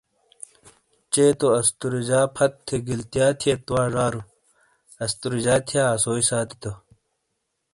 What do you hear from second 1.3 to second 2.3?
تو استوریجا